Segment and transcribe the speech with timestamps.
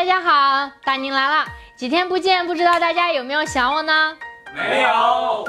[0.00, 1.44] 大家好，大宁来了，
[1.76, 4.16] 几天不见，不知道大家有没有想我呢？
[4.56, 5.46] 没有。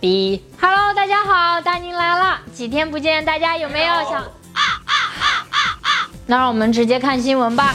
[0.00, 4.24] B，Hello，大家好，大宁来了，几天不见，大家有没有想？
[6.24, 7.74] 那让我们直接看新闻吧。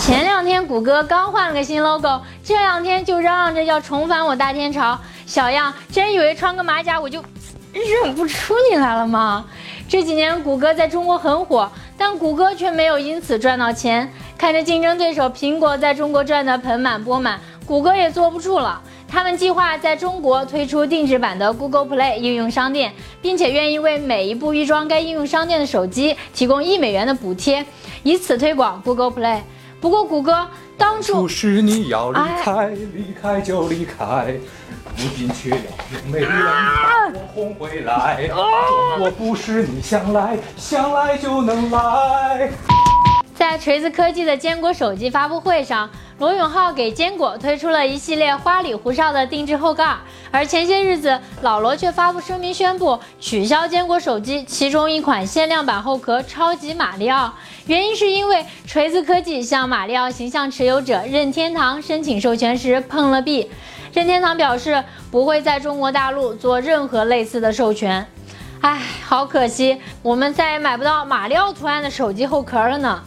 [0.00, 4.98] 前两天谷歌刚换了个新 logo，这两天就嚷嚷着要重返我大天朝。
[5.24, 7.24] 小样，真以为穿个马甲我就
[7.72, 9.44] 认不出你来了吗？
[9.86, 14.10] 这几年谷歌在中国很火，但谷歌却没有因此赚到钱。
[14.36, 18.82] 看着竞争对手苹果在中国赚得盆满钵满，谷歌也坐不住了。
[19.06, 27.64] 他们计划在中国推出定制版的 Google Play 应用商店，并且愿意为每一部预装该应用商店的手机提供一美元的补贴，
[28.02, 29.40] 以此推广 Google Play。
[29.80, 34.34] 不过，谷歌当初初时你要离开，离开就离开，
[34.96, 38.28] 如今却要用美人把我哄回来。
[39.00, 42.50] 我不是你想来想来就能来。
[43.44, 49.98] 在锤子科技的坚果手机发布会上，罗永浩给坚果推出了一系列花里胡哨的定制后盖，
[50.30, 57.34] 而前些日子老罗却发布声明宣布取消坚果手机其中一款限量版后壳超级马里奥，
[57.66, 63.50] 原因是因为锤子科技向马里奥形象持有者任天堂申请授权时碰了壁，
[63.92, 68.06] 任天堂表示不会在中国大陆做任何类似的授权。
[68.62, 73.02] 唉，好可惜，我们再也买不到马里奥图案的手机后壳了呢。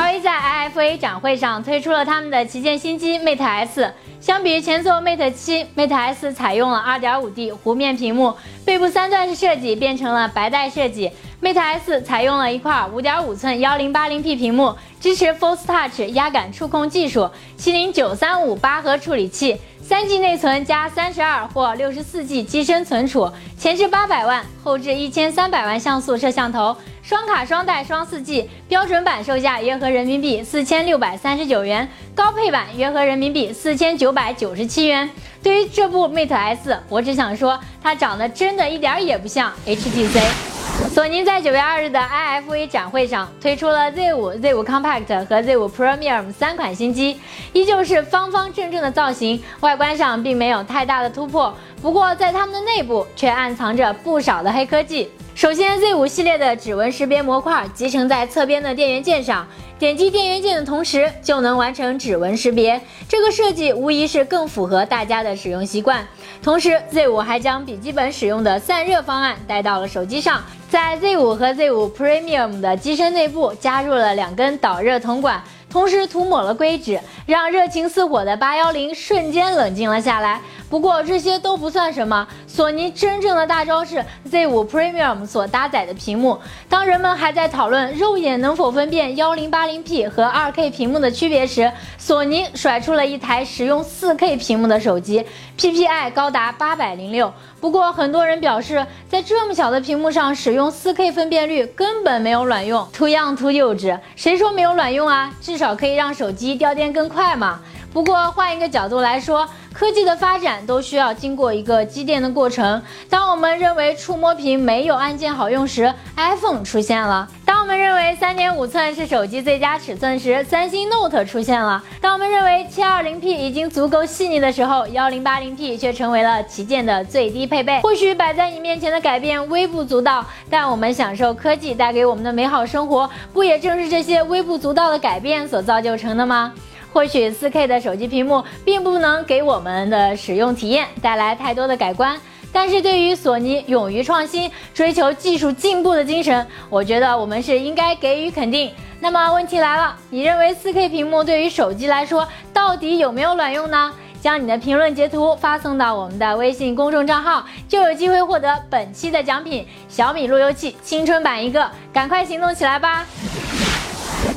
[0.00, 3.92] 华为在 IFA 展会上推出了他们的旗舰新机 Mate S。
[4.18, 8.34] 相比于前作 Mate 7，Mate S 采用了 2.5D 弧面屏幕，
[8.64, 11.12] 背部三段式设计变成了白带设计。
[11.42, 19.58] Mate S 采用了一块5.5寸 1080P 屏幕，支持 Force Touch 压感触控技术，麒麟935八核处理器。
[19.80, 35.08] 三 G 内存加三十二或六十四 G 机身存储，前置八百万，后置一千三百万像素摄像头，双卡双待双四 G，标准版售价约合人民币四千六百三十九元，高配版约合人民币四千九百九十七元。
[35.42, 40.59] 对于这部 Mate S，我只想说，它长得真的一点也不像 HTC。
[40.92, 47.16] 索尼在九月二日的 IFA 展会上推出了 Z5、Z5 Compact 和 Z5 Premium 三款新机，
[47.52, 51.54] 依旧是方方正正的造型，外观上并没有太大的突破。
[51.80, 55.08] 不过在它们的内部却暗藏着不少的黑科技。
[55.36, 59.46] 首先，Z5 系列的指纹识别模块集成在侧边的电源键上，
[59.78, 62.78] 点击电源键的同时就能完成指纹识别。
[63.08, 66.04] 这个设计无疑是更符合大家的使用习惯。
[66.42, 75.42] 同时，Z5 还将笔记本使用的散热方案带到了手机上，在 Z5 和 Z5 Premium 的机身内部加入了两根导热铜管。
[75.68, 80.40] 同时涂抹了硅脂，让热情似火的八幺零瞬间冷静了下来。
[80.70, 86.38] 不过这些都不算什么，索尼真正的大招是 Z5 Premium 所搭载的屏幕。
[86.68, 95.26] 当人们还在讨论肉眼能否分辨 1080P 和 2K 屏幕的区别时，索尼甩出了一台使用 4K 屏幕的手机
[95.58, 97.32] ，PPI 高达806。
[97.60, 103.98] 不过很多人表示，在这么小的屏幕上使用 4K 分辨率根本没有卵用，too young too 幼稚。
[104.14, 105.34] 谁说没有卵用啊？
[105.40, 107.58] 至少可以让手机掉电更快嘛。
[107.92, 109.46] 不过换一个角度来说，
[109.80, 112.82] 科技的发展都需要经过一个积淀的过程。
[113.08, 127.80] 当我们认为触摸屏没有按键好用时，iPhone 出现了；当我们认为3.5寸是手机最佳尺寸时，三星 Note 出现了；当我们认为 720P 已经足够细腻的时候，1080P 却成为了旗舰的最低配备。
[127.80, 136.52] 或许摆在你面前的改变微不足道，但我们享受科技带给我们的美好生活，不也正是这些微不足道的改变所造就成的吗？
[136.92, 142.18] 或许 4K 的手机屏幕并不能给我们的使用体验带来太多的改观，
[142.52, 148.72] 但是对于索尼勇于创新、追求技术进步的精神，我觉得我们是应该给予肯定。
[149.00, 153.92] 那么问题来了，你认为 4K 屏幕对于手机来说到底有没有卵用呢？
[154.20, 163.06] 将你的评论截图发送到我们的微信公众账号，就有机会获得本期的奖品——小米路由器青春版一个，赶快行动起来吧！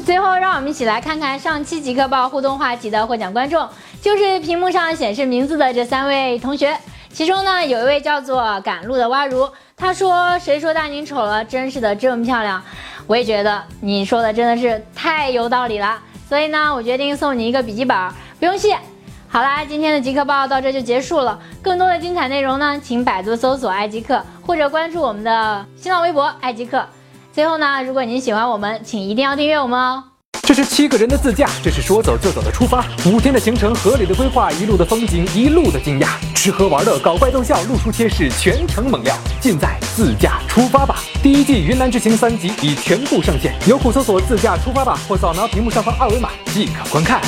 [0.06, 3.66] 最后，让我们一起来看看上期极客报互动话题的获奖观众，
[4.02, 6.78] 就是屏幕上显示名字的这三位同学。
[7.14, 11.46] 其中呢，有一位叫做赶路的蛙如，他说：“谁说大宁丑了？
[11.46, 12.62] 真是的，这么漂亮。”
[13.08, 15.98] 我也觉得你说的真的是太有道理了。
[16.28, 17.98] 所以呢，我决定送你一个笔记本，
[18.40, 18.78] 不用谢。
[19.30, 21.40] 好啦，今天的极客报到这就结束了。
[21.62, 26.86] 更多的精彩内容呢，请百度搜索“爱极客”或者关注我们的新浪微博“爱极客”。
[27.34, 30.04] 最后呢，如果您喜欢我们，请一定要订阅我们哦。
[30.44, 32.86] 这是七个人的自驾，这是说走就走的出发。
[33.08, 41.00] 五天的行程，合理的规划，一路的风景，一路的惊讶，吃喝玩乐，搞怪逗笑，露出贴士，全程猛料，尽在自驾出发吧。
[41.24, 47.20] 第一季云南之行三集已全部上线，优酷搜索“自驾出发吧”或扫描屏幕上方二维码即可观看。